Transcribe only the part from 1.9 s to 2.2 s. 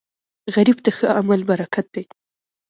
دی